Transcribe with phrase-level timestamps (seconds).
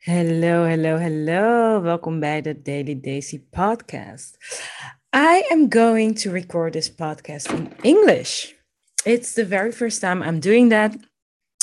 [0.00, 1.82] Hello, hello, hello.
[1.82, 4.36] Welkom bij de Daily Daisy podcast.
[5.16, 8.52] I am going to record this podcast in English.
[9.04, 11.13] It's the very first time I'm doing that.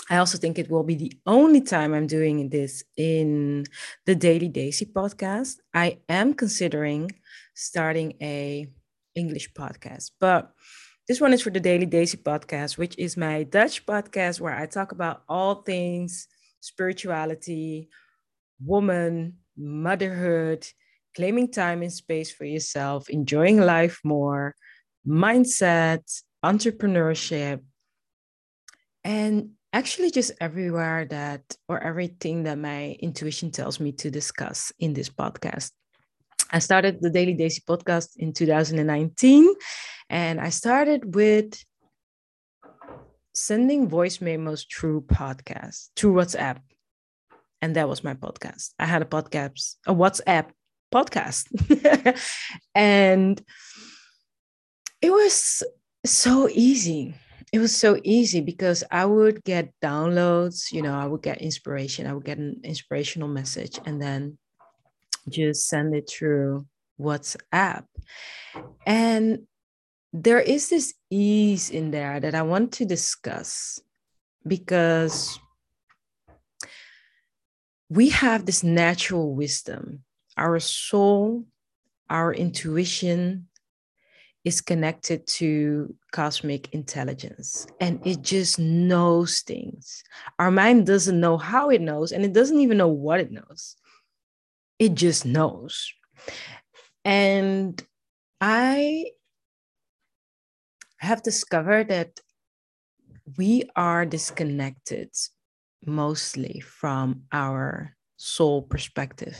[0.09, 3.65] I also think it will be the only time I'm doing this in
[4.05, 5.57] the Daily Daisy podcast.
[5.73, 7.11] I am considering
[7.53, 8.67] starting a
[9.15, 10.51] English podcast, but
[11.07, 14.65] this one is for the Daily Daisy podcast, which is my Dutch podcast where I
[14.65, 16.27] talk about all things
[16.61, 17.89] spirituality,
[18.63, 20.67] woman, motherhood,
[21.15, 24.55] claiming time and space for yourself, enjoying life more,
[25.07, 27.61] mindset, entrepreneurship,
[29.03, 34.93] and actually just everywhere that or everything that my intuition tells me to discuss in
[34.93, 35.71] this podcast.
[36.51, 39.53] I started the Daily Daisy podcast in 2019
[40.09, 41.63] and I started with
[43.33, 46.59] sending voice memos through podcast, through WhatsApp.
[47.61, 48.71] And that was my podcast.
[48.77, 50.49] I had a podcast, a WhatsApp
[50.93, 51.47] podcast.
[52.75, 53.41] and
[55.01, 55.63] it was
[56.05, 57.15] so easy
[57.51, 62.07] it was so easy because I would get downloads, you know, I would get inspiration,
[62.07, 64.37] I would get an inspirational message and then
[65.29, 66.65] just send it through
[66.99, 67.85] WhatsApp.
[68.85, 69.47] And
[70.13, 73.79] there is this ease in there that I want to discuss
[74.47, 75.37] because
[77.89, 80.03] we have this natural wisdom,
[80.37, 81.45] our soul,
[82.09, 83.47] our intuition,
[84.43, 90.03] is connected to cosmic intelligence and it just knows things.
[90.39, 93.75] Our mind doesn't know how it knows and it doesn't even know what it knows.
[94.79, 95.93] It just knows.
[97.05, 97.81] And
[98.39, 99.05] I
[100.97, 102.19] have discovered that
[103.37, 105.11] we are disconnected
[105.85, 109.37] mostly from our soul perspective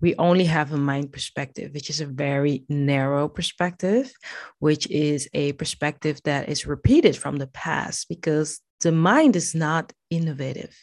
[0.00, 4.12] we only have a mind perspective, which is a very narrow perspective,
[4.58, 9.92] which is a perspective that is repeated from the past because the mind is not
[10.10, 10.76] innovative.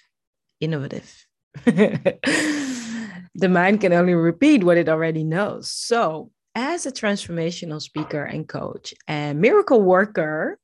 [0.60, 1.26] Innovative.
[1.66, 5.72] the mind can only repeat what it already knows.
[5.72, 10.60] So, as a transformational speaker and coach and miracle worker,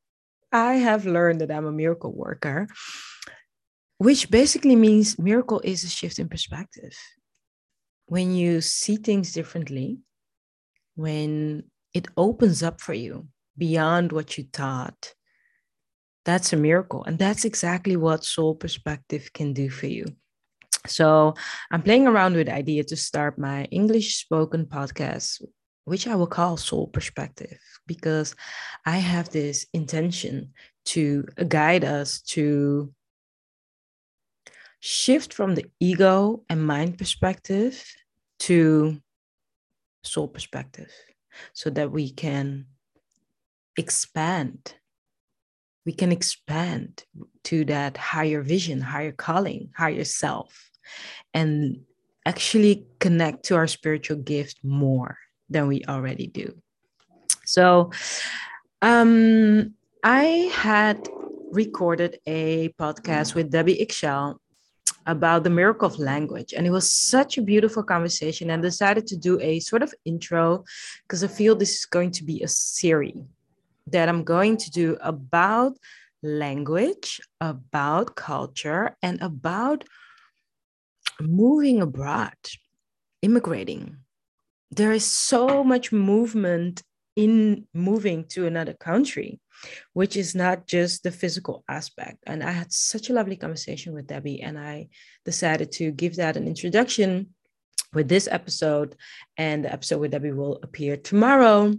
[0.51, 2.67] I have learned that I'm a miracle worker,
[3.97, 6.93] which basically means miracle is a shift in perspective
[8.09, 9.99] when you see things differently,
[10.95, 15.13] when it opens up for you beyond what you thought,
[16.25, 17.03] that's a miracle.
[17.03, 20.05] And that's exactly what soul perspective can do for you.
[20.87, 21.35] So
[21.69, 25.43] I'm playing around with the idea to start my English spoken podcast,
[25.85, 28.35] which I will call Soul Perspective, because
[28.87, 30.53] I have this intention
[30.85, 32.91] to guide us to
[34.79, 37.83] shift from the ego and mind perspective
[38.39, 38.99] to
[40.03, 40.91] soul perspective
[41.53, 42.65] so that we can
[43.77, 44.75] expand.
[45.85, 47.03] We can expand
[47.45, 50.69] to that higher vision higher calling higher self
[51.33, 51.81] and
[52.25, 55.17] actually connect to our spiritual gift more
[55.49, 56.61] than we already do.
[57.45, 57.91] So
[58.81, 59.73] um
[60.03, 61.09] i had
[61.51, 64.37] recorded a podcast with debbie Ixchel
[65.09, 66.53] about the miracle of language.
[66.53, 70.63] And it was such a beautiful conversation and decided to do a sort of intro
[71.03, 73.23] because I feel this is going to be a series
[73.87, 75.73] that I'm going to do about
[76.21, 79.83] language, about culture, and about
[81.19, 82.37] moving abroad,
[83.23, 83.97] immigrating.
[84.69, 86.83] There is so much movement
[87.19, 89.39] in moving to another country
[89.93, 92.17] which is not just the physical aspect.
[92.25, 94.89] And I had such a lovely conversation with Debbie, and I
[95.25, 97.33] decided to give that an introduction
[97.93, 98.95] with this episode.
[99.37, 101.73] And the episode with Debbie will appear tomorrow.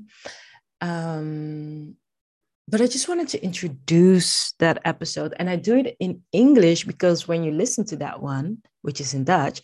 [0.80, 1.96] Um,
[2.68, 7.26] but I just wanted to introduce that episode, and I do it in English because
[7.26, 9.62] when you listen to that one, which is in Dutch,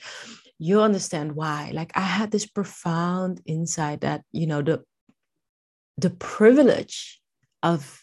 [0.59, 1.71] you understand why.
[1.73, 4.83] Like I had this profound insight that you know the
[5.99, 7.21] the privilege
[7.63, 8.03] of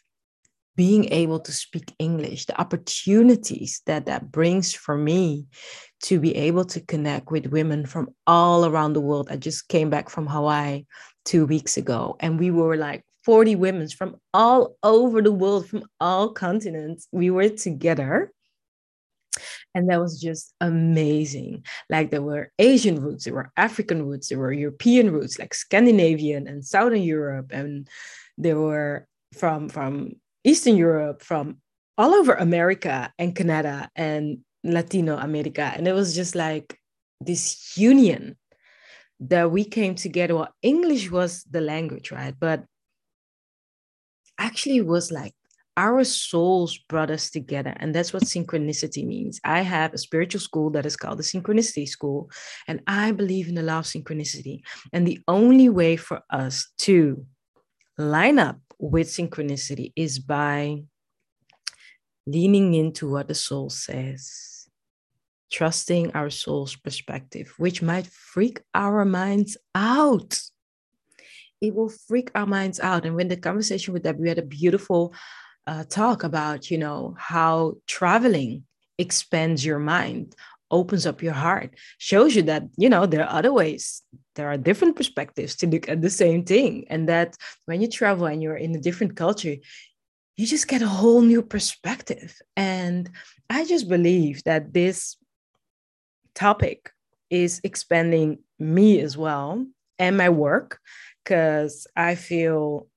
[0.75, 5.45] being able to speak English, the opportunities that that brings for me
[6.01, 9.27] to be able to connect with women from all around the world.
[9.29, 10.85] I just came back from Hawaii
[11.25, 15.83] two weeks ago, and we were like 40 women from all over the world, from
[15.99, 17.07] all continents.
[17.11, 18.31] We were together.
[19.75, 21.65] And that was just amazing.
[21.89, 26.47] Like there were asian roots there were african roots there were european roots like scandinavian
[26.47, 27.87] and southern europe and
[28.37, 31.57] there were from from eastern europe from
[31.97, 35.71] all over america and canada and latino america.
[35.75, 36.79] And it was just like
[37.19, 38.37] this union
[39.19, 40.35] that we came together.
[40.35, 42.35] Well english was the language right?
[42.37, 42.65] But
[44.37, 45.33] actually was like
[45.75, 49.39] our souls brought us together and that's what synchronicity means.
[49.43, 52.29] I have a spiritual school that is called the synchronicity school
[52.67, 54.61] and i believe in the law of synchronicity.
[54.91, 57.25] And the only way for us to
[57.97, 60.83] line up with synchronicity is by
[62.25, 64.53] leaning into what the soul says
[65.51, 70.39] trusting our soul's perspective which might freak our minds out.
[71.61, 73.05] It will freak our minds out.
[73.05, 75.13] And when the conversation with that we had a beautiful
[75.67, 78.65] uh, talk about, you know, how traveling
[78.97, 80.35] expands your mind,
[80.71, 84.01] opens up your heart, shows you that, you know, there are other ways,
[84.35, 86.85] there are different perspectives to look at the same thing.
[86.89, 89.55] And that when you travel and you're in a different culture,
[90.35, 92.39] you just get a whole new perspective.
[92.57, 93.09] And
[93.49, 95.15] I just believe that this
[96.33, 96.91] topic
[97.29, 99.65] is expanding me as well
[99.99, 100.79] and my work
[101.23, 102.87] because I feel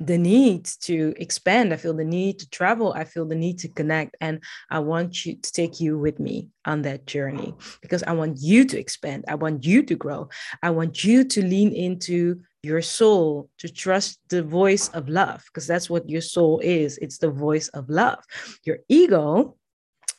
[0.00, 1.72] the need to expand.
[1.72, 2.92] I feel the need to travel.
[2.92, 4.16] I feel the need to connect.
[4.20, 8.38] And I want you to take you with me on that journey because I want
[8.40, 9.24] you to expand.
[9.28, 10.28] I want you to grow.
[10.62, 15.66] I want you to lean into your soul, to trust the voice of love because
[15.66, 16.98] that's what your soul is.
[16.98, 18.22] It's the voice of love.
[18.64, 19.56] Your ego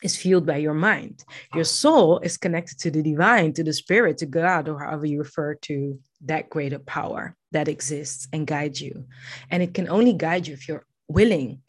[0.02, 1.24] is fueled by your mind.
[1.54, 5.18] Your soul is connected to the divine, to the spirit, to God, or however you
[5.18, 9.06] refer to that greater power that exists and guides you.
[9.50, 11.62] And it can only guide you if you're willing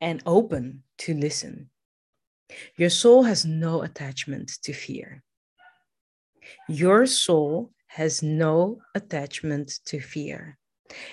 [0.00, 1.70] and open to listen.
[2.76, 5.22] Your soul has no attachment to fear.
[6.68, 10.58] Your soul has no attachment to fear.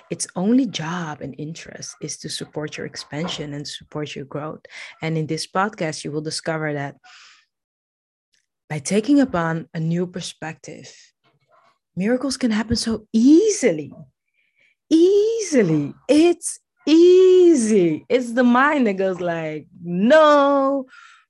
[0.09, 4.61] Its only job and interest is to support your expansion and support your growth.
[5.01, 6.97] And in this podcast, you will discover that
[8.69, 10.93] by taking upon a new perspective,
[11.95, 13.93] miracles can happen so easily.
[14.89, 15.93] Easily.
[16.07, 18.05] It's easy.
[18.09, 20.85] It's the mind that goes like, no,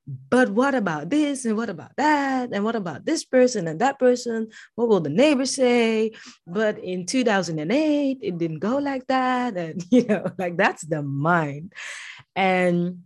[0.08, 4.00] but what about this and what about that and what about this person and that
[4.00, 4.50] person?
[4.76, 6.12] What will the neighbor say?
[6.48, 11.74] But in 2008 it didn't go like that and you know like that's the mind.
[12.36, 13.04] And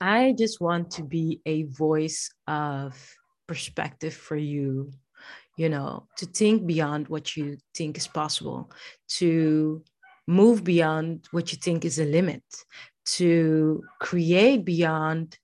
[0.00, 2.96] i just want to be a voice of
[3.46, 4.90] perspective for you
[5.56, 8.70] you know to think beyond what you think is possible
[9.08, 9.82] to
[10.26, 12.42] move beyond what you think is a limit
[13.04, 15.36] to create beyond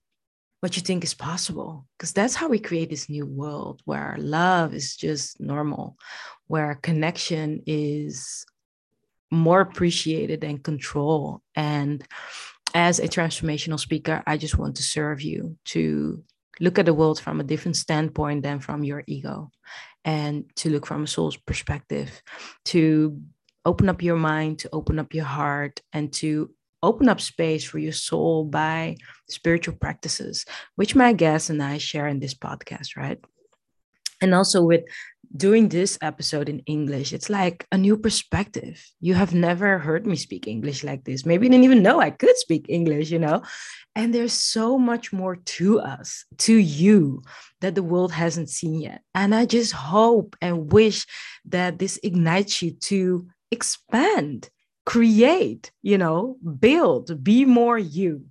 [0.61, 4.75] what you think is possible because that's how we create this new world where love
[4.75, 5.97] is just normal
[6.47, 8.47] where connection is
[9.31, 11.43] more appreciated than control.
[11.57, 12.07] And
[12.77, 16.23] as a transformational speaker i just want to serve you to
[16.61, 19.51] look at the world from a different standpoint than from your ego
[20.05, 22.23] and to look from a soul's perspective
[22.65, 23.19] to
[23.65, 26.51] open up your mind to open up your heart and to
[26.87, 28.97] open up space for your soul by
[29.29, 30.47] spiritual practices,
[30.77, 33.19] which my guests and I share in this podcast, right?
[34.23, 34.85] And also with
[35.37, 38.83] doing this episode in English, it's like a new perspective.
[39.01, 41.27] You have never heard me speak English like this.
[41.27, 43.43] Maybe you didn't even know I could speak English, you know?
[43.95, 47.23] And there's so much more to us, to you,
[47.61, 49.03] that the world hasn't seen yet.
[49.15, 51.07] And I just hope and wish
[51.47, 54.49] that this ignites you to expand
[54.87, 58.25] create, you know, build, be more you.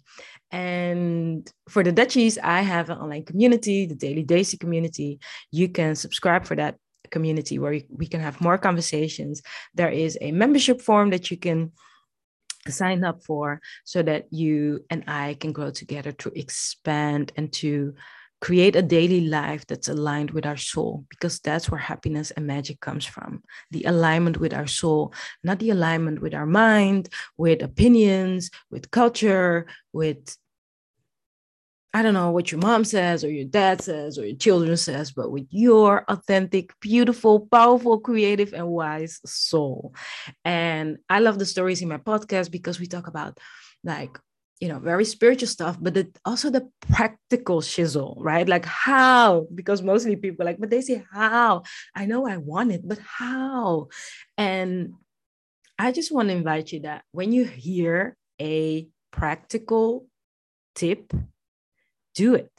[0.51, 5.19] And for the Dutchies, I have an online community, the Daily Daisy community.
[5.51, 6.77] You can subscribe for that
[7.11, 9.41] community where we can have more conversations.
[9.73, 11.73] There is a membership form that you can
[12.69, 17.93] sign up for so that you and I can grow together to expand and to
[18.41, 22.79] create a daily life that's aligned with our soul because that's where happiness and magic
[22.79, 25.13] comes from the alignment with our soul
[25.43, 30.37] not the alignment with our mind with opinions with culture with
[31.95, 35.13] I don't know what your mom says or your dad says or your children says,
[35.13, 39.95] but with your authentic, beautiful, powerful, creative, and wise soul.
[40.43, 43.39] And I love the stories in my podcast because we talk about
[43.85, 44.19] like
[44.59, 48.47] you know very spiritual stuff but the, also the practical shizzle right?
[48.47, 49.47] Like how?
[49.53, 51.63] Because mostly people like but they say how?
[51.95, 53.89] I know i want it but how?
[54.37, 54.93] And
[55.77, 60.07] i just want to invite you that when you hear a practical
[60.73, 61.13] tip
[62.13, 62.51] do it.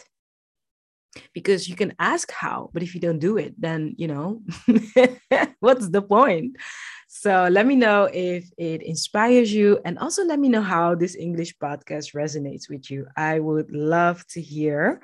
[1.33, 4.43] Because you can ask how but if you don't do it then you know
[5.61, 6.57] what's the point
[7.21, 11.17] so let me know if it inspires you and also let me know how this
[11.17, 15.01] english podcast resonates with you i would love to hear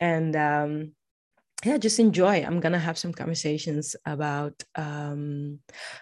[0.00, 0.92] and um
[1.64, 5.58] yeah just enjoy i'm gonna have some conversations about um,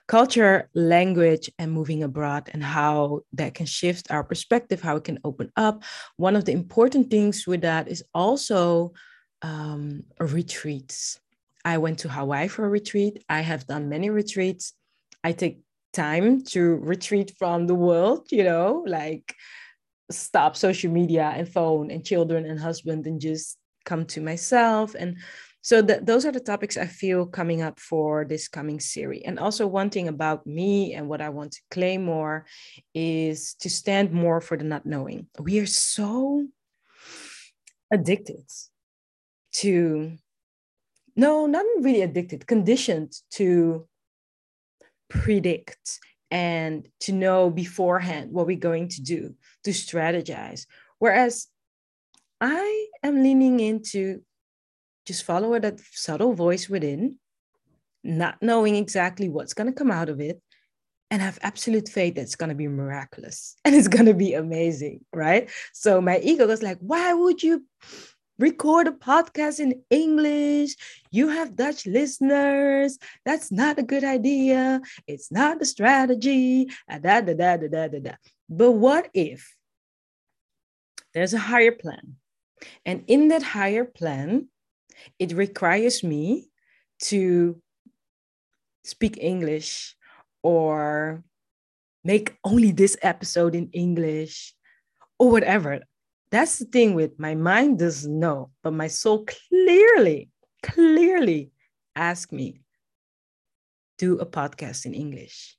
[0.07, 5.19] culture language and moving abroad and how that can shift our perspective how it can
[5.25, 5.83] open up
[6.17, 8.93] one of the important things with that is also
[9.43, 11.21] um, retreats.
[11.65, 13.25] I went to Hawaii for a retreat.
[13.29, 14.73] I have done many retreats.
[15.25, 15.61] I take
[15.93, 19.35] time to retreat from the world, you know, like
[20.11, 24.95] stop social media and phone and children and husband and just come to myself.
[24.95, 25.19] And
[25.63, 29.23] so that those are the topics I feel coming up for this coming series.
[29.25, 32.47] And also one thing about me and what I want to claim more
[32.95, 35.29] is to stand more for the not knowing.
[35.39, 36.47] We are so
[37.93, 38.45] addicted
[39.53, 40.17] to
[41.15, 43.87] no not really addicted conditioned to
[45.13, 46.01] predict
[46.31, 50.67] and to know beforehand what we're going to do to strategize.
[50.99, 51.49] Whereas
[52.41, 54.21] i am leaning into
[55.07, 57.17] just follow that subtle voice within
[58.03, 60.41] not knowing exactly what's going to come out of it
[61.11, 64.35] and have absolute faith that it's going to be miraculous and it's going to be
[64.35, 65.51] amazing right?
[65.73, 67.65] So my ego goes like why would you
[68.39, 70.77] record a podcast in English.
[71.11, 72.99] You have Dutch listeners.
[73.25, 74.81] That's not a good idea.
[75.07, 76.69] It's not the strategy.
[76.89, 78.13] Ah, da, da, da, da, da, da, da.
[78.49, 79.55] But what if
[81.15, 82.17] there's a higher plan?
[82.85, 84.49] And in that higher plan,
[85.19, 86.51] it requires me
[87.01, 87.61] to
[88.85, 89.97] speak English
[90.43, 91.23] or
[92.05, 94.55] make only this episode in English
[95.19, 95.83] or whatever.
[96.33, 100.31] That's the thing with my mind doesn't know, but my soul clearly,
[100.63, 101.51] clearly
[101.95, 102.63] ask me,
[103.99, 105.59] do a podcast in English.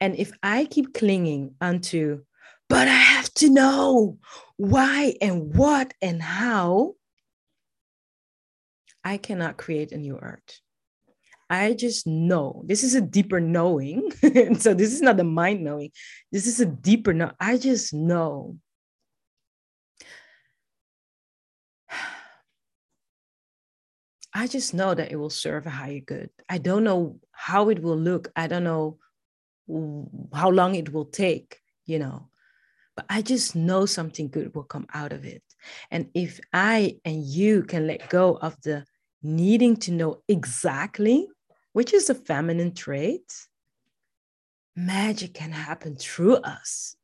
[0.00, 2.22] And if I keep clinging onto,
[2.68, 4.18] but I have to know
[4.56, 6.94] why and what and how,
[9.04, 10.58] I cannot create a new art.
[11.48, 14.10] I just know this is a deeper knowing.
[14.58, 15.90] so this is not the mind knowing.
[16.32, 17.30] This is a deeper know.
[17.38, 18.56] I just know
[24.34, 26.30] I just know that it will serve a higher good.
[26.48, 28.30] I don't know how it will look.
[28.34, 28.98] I don't know
[30.32, 32.28] how long it will take, you know,
[32.96, 35.42] but I just know something good will come out of it.
[35.90, 38.84] And if I and you can let go of the
[39.22, 41.28] needing to know exactly,
[41.72, 43.30] which is a feminine trait,
[44.74, 46.96] magic can happen through us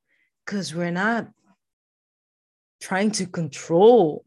[0.45, 1.29] because we're not
[2.81, 4.25] trying to control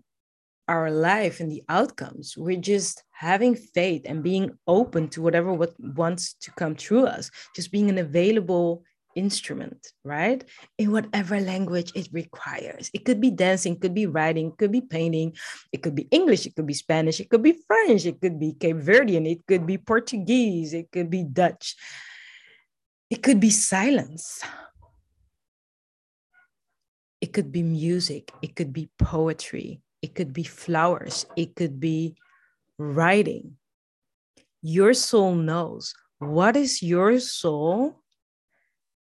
[0.72, 2.38] our life and the outcomes.
[2.38, 7.30] We're just having faith and being open to whatever what wants to come through us,
[7.54, 10.46] just being an available instrument, right?
[10.78, 12.90] In whatever language it requires.
[12.94, 15.36] It could be dancing, could be writing, could be painting,
[15.74, 18.54] it could be English, it could be Spanish, it could be French, it could be
[18.54, 21.76] Cape Verdean, it could be Portuguese, it could be Dutch.
[23.10, 24.42] It could be silence.
[27.20, 32.16] It could be music, it could be poetry, it could be flowers, it could be
[32.78, 33.58] writing.
[34.62, 38.02] Your soul knows what is your soul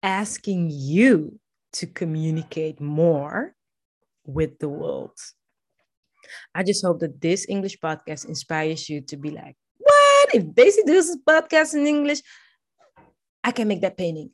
[0.02, 1.38] asking you
[1.72, 3.54] to communicate more
[4.26, 5.18] with the world.
[6.54, 10.34] I just hope that this English podcast inspires you to be like, what?
[10.34, 12.20] If Daisy does this podcast in English,
[13.42, 14.30] I can make that painting.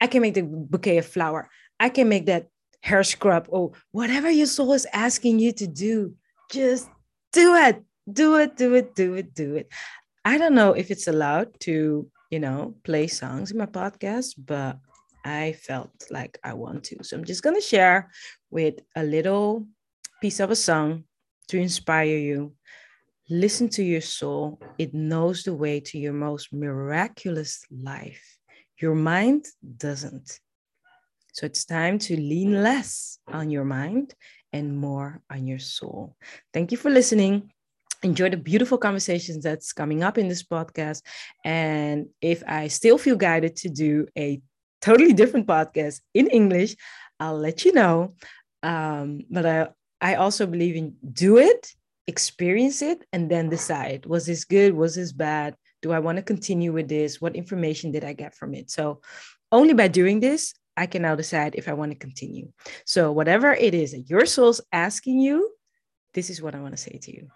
[0.00, 1.48] I can make the bouquet of flower.
[1.78, 2.48] I can make that
[2.86, 6.14] hair scrub or whatever your soul is asking you to do,
[6.52, 6.88] just
[7.32, 7.82] do it.
[8.10, 9.68] Do it, do it, do it, do it.
[10.24, 14.78] I don't know if it's allowed to, you know, play songs in my podcast, but
[15.24, 17.02] I felt like I want to.
[17.02, 18.12] So I'm just going to share
[18.50, 19.66] with a little
[20.22, 21.02] piece of a song
[21.48, 22.54] to inspire you.
[23.28, 24.60] Listen to your soul.
[24.78, 28.38] It knows the way to your most miraculous life.
[28.80, 30.38] Your mind doesn't.
[31.36, 34.14] So it's time to lean less on your mind
[34.54, 36.16] and more on your soul.
[36.54, 37.52] Thank you for listening.
[38.02, 41.02] Enjoy the beautiful conversations that's coming up in this podcast.
[41.44, 44.40] And if I still feel guided to do a
[44.80, 46.74] totally different podcast in English,
[47.20, 48.14] I'll let you know.
[48.62, 49.68] Um, but I,
[50.00, 51.70] I also believe in do it,
[52.06, 54.72] experience it, and then decide was this good?
[54.72, 55.54] Was this bad?
[55.82, 57.20] Do I want to continue with this?
[57.20, 58.70] What information did I get from it?
[58.70, 59.02] So,
[59.52, 62.52] only by doing this, I can now decide if I want to continue.
[62.84, 65.50] So, whatever it is that your soul's asking you,
[66.14, 67.28] this is what I want to say to you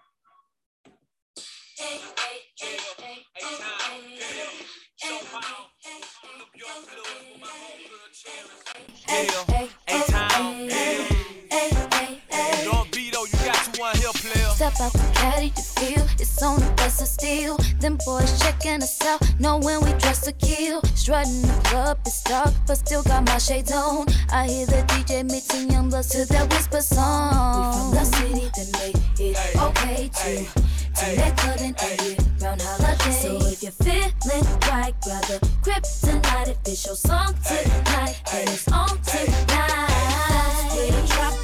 [14.61, 17.57] Step out the caddy to feel it's on the bus of steel.
[17.79, 20.83] Them boys checking us out, knowing we dress to kill.
[20.93, 24.05] Strutting the club, it's dark, but still got my shades on.
[24.31, 27.89] I hear the DJ mixing Youngbloodz to that whisper song.
[27.89, 30.29] We from the city that make it okay to
[31.17, 33.17] make cutting a year round holiday.
[33.17, 36.49] So if you're feeling right, grab the grip tonight.
[36.49, 39.89] If it's your song tonight, and it's on tonight.
[40.29, 41.40] Bounce with it, drop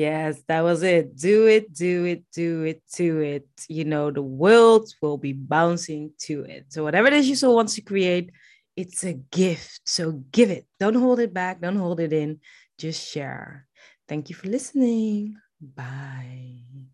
[0.00, 1.14] Yes, that was it.
[1.14, 3.46] Do it, do it, do it, do it.
[3.68, 6.72] You know, the world will be bouncing to it.
[6.72, 8.30] So, whatever it is you so want to create,
[8.76, 9.80] it's a gift.
[9.84, 10.64] So, give it.
[10.78, 11.60] Don't hold it back.
[11.60, 12.40] Don't hold it in.
[12.78, 13.66] Just share.
[14.08, 15.36] Thank you for listening.
[15.60, 16.89] Bye.